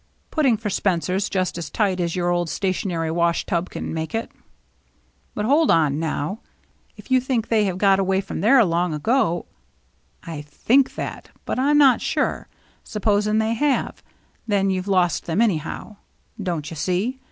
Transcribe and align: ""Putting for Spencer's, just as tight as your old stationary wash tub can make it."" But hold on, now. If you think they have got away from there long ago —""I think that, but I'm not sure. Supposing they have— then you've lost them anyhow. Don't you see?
""Putting 0.31 0.57
for 0.57 0.71
Spencer's, 0.71 1.29
just 1.29 1.59
as 1.59 1.69
tight 1.69 1.99
as 1.99 2.15
your 2.15 2.31
old 2.31 2.49
stationary 2.49 3.11
wash 3.11 3.45
tub 3.45 3.69
can 3.69 3.93
make 3.93 4.15
it."" 4.15 4.31
But 5.35 5.45
hold 5.45 5.69
on, 5.69 5.99
now. 5.99 6.39
If 6.97 7.11
you 7.11 7.21
think 7.21 7.49
they 7.49 7.65
have 7.65 7.77
got 7.77 7.99
away 7.99 8.19
from 8.19 8.41
there 8.41 8.65
long 8.65 8.95
ago 8.95 9.45
—""I 10.23 10.41
think 10.41 10.95
that, 10.95 11.29
but 11.45 11.59
I'm 11.59 11.77
not 11.77 12.01
sure. 12.01 12.47
Supposing 12.83 13.37
they 13.37 13.53
have— 13.53 14.01
then 14.47 14.71
you've 14.71 14.87
lost 14.87 15.27
them 15.27 15.39
anyhow. 15.39 15.97
Don't 16.41 16.71
you 16.71 16.75
see? 16.75 17.19